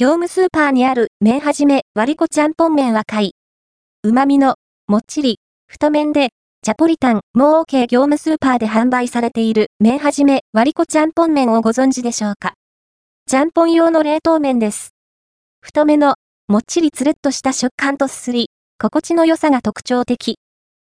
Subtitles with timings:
[0.00, 3.30] 業務スーパーにある麺はじめ割りこちゃんぽん麺は買い。
[4.02, 4.54] 旨味の、
[4.86, 6.30] もっちり、太麺で、
[6.62, 12.54] チャポリタン、もう OK 業務スーパーで販売されている麺はじめ割りこちゃんぽん麺をご存知でしょうか？
[13.26, 14.94] ちゃんぽん用の冷凍麺です。
[15.60, 16.14] 太めの、
[16.48, 18.48] もっちりつるっとした食感とすすり、
[18.80, 20.38] 心地の良さが特徴的。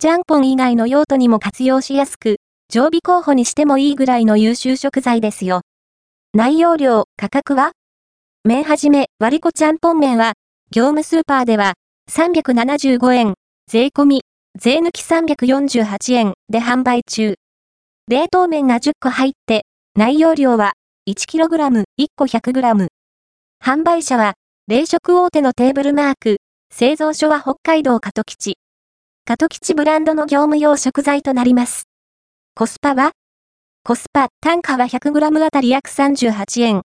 [0.00, 2.36] ちゃんぽん以外の用途にも活用しやすく、
[2.68, 5.62] 常備候補にしてもいいぐらいの優秀食材ですよ。
[6.34, 7.72] 内容量、価格は？
[8.44, 10.32] 麺はじめ、割りこちゃんぽん麺は、
[10.72, 11.74] 業務スーパーでは、
[12.10, 13.34] 375円、
[13.70, 14.22] 税込み、
[14.58, 17.36] 税抜き348円で販売中。
[18.08, 19.64] 冷凍麺が10個入って、
[19.96, 20.72] 内容量は
[21.08, 22.88] 1kg、1個 100g。
[23.64, 24.34] 販売者は、
[24.66, 26.38] 冷食大手のテーブルマーク、
[26.74, 28.56] 製造所は北海道加藤吉。
[29.24, 31.84] 加藤吉ブランドの業務用食材となります。
[32.56, 33.12] コスパは？
[33.84, 36.82] コスパ、単価は 100g あたり約38円。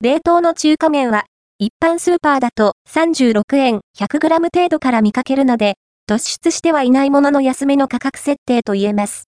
[0.00, 1.24] 冷凍の中華麺は、
[1.58, 5.74] 一般スーパーだと36円 100g 程度から見かけるので、
[6.08, 9.24] 突出してはいないものの安めの価格設定と言えます。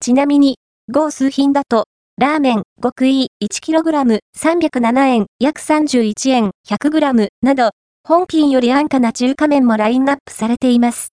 [0.00, 0.58] ちなみに、
[0.90, 1.84] 合数品だと、
[2.18, 7.70] ラーメン、極意 1kg 307円、約31円 100g など、
[8.02, 11.10] 本品より安価な中華麺もラインナップされています。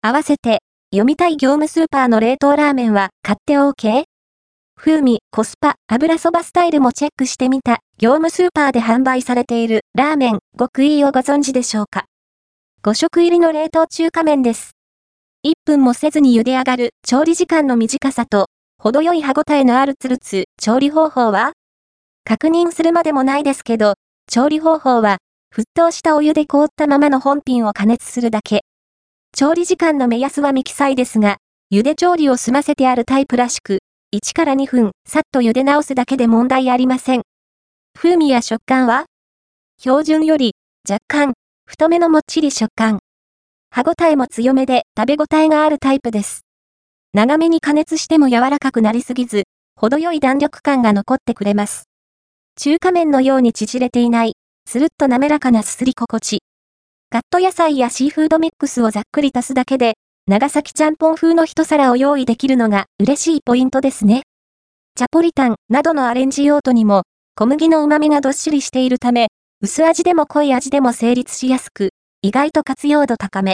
[0.00, 0.60] 合わせて、
[0.92, 4.03] 読みたい業務スーパーの冷凍ラーメンは買って OK?
[4.76, 12.04] 風味、コスパ、油そばスタイルもチェックしてみた、業務スーパーで販売されているラーメン、極意をご存知でしょうか
[12.82, 14.72] ?5 食入りの冷凍中華麺です。
[15.46, 21.52] 1分もせずに茹で上がる調理時間の短さと、程よい歯ごたえのあるツルツ、調理方法は？
[22.24, 23.94] 確認するまでもないですけど、
[24.30, 25.18] 調理方法は、
[25.54, 28.62] 沸騰したお湯で凍ったままの本品を加熱するだけ。
[29.34, 31.36] 調理時間の目安は未記載ですが、
[31.72, 33.78] 茹で調理を済ませてあるタイプらしく、
[34.14, 37.22] 1から2分、さっと茹で直すだけで問題ありません。
[37.98, 39.06] 風味や食感は？
[39.76, 40.54] 標準より
[40.88, 41.32] 若干
[41.66, 43.00] 太めのもっちり食感。
[43.72, 46.42] 歯ごたえも強めで食べ応えがあるタイプです。
[47.12, 51.88] 長めに加熱しても柔らかくなりすぎず、程よい弾力感が残ってくれます。
[52.54, 56.38] 中華麺のように縮れていない、つるっと滑らかなすすり心地。
[57.10, 59.94] カット野菜やシーフードミックスをざっくり足すだけで、
[60.26, 64.22] 長崎ちゃんぽん風の一皿を用意できるのが嬉しいポイントですね。
[64.96, 67.02] チャポリタンなどのアレンジ用途にも
[67.34, 69.28] 小麦の旨味がどっしりしているため、
[69.60, 71.90] 薄味でも濃い味でも成立しやすく、
[72.22, 73.52] 意外と活用度高め。